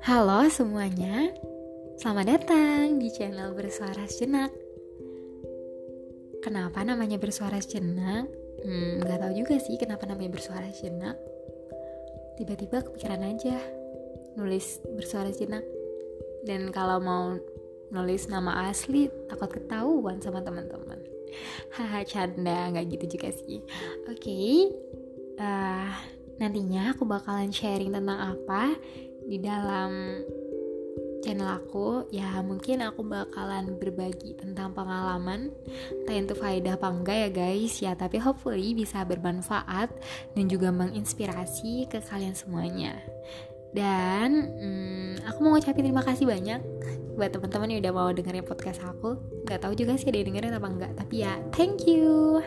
[0.00, 1.28] Halo semuanya,
[2.00, 4.48] selamat datang di channel Bersuara Sejenak.
[6.40, 8.24] Kenapa namanya Bersuara Sejenak?
[8.64, 11.20] Hmm, gak tahu juga sih kenapa namanya Bersuara Sejenak.
[12.40, 13.60] Tiba-tiba kepikiran aja
[14.40, 15.68] nulis Bersuara Sejenak.
[16.48, 17.36] Dan kalau mau
[17.92, 20.96] nulis nama asli takut ketahuan sama teman-teman.
[21.76, 23.60] Haha canda nggak gitu juga sih.
[24.08, 24.52] Oke, okay,
[25.36, 25.92] uh,
[26.40, 28.72] nantinya aku bakalan sharing tentang apa
[29.30, 30.18] di dalam
[31.22, 35.52] channel aku ya mungkin aku bakalan berbagi tentang pengalaman
[36.02, 39.92] entah itu faedah apa enggak ya guys ya tapi hopefully bisa bermanfaat
[40.34, 42.98] dan juga menginspirasi ke kalian semuanya.
[43.70, 46.58] Dan hmm, aku mau ngucapin terima kasih banyak
[47.14, 49.14] buat teman-teman yang udah mau dengerin podcast aku.
[49.46, 52.42] Nggak tahu juga sih ada yang dengerin apa enggak tapi ya thank you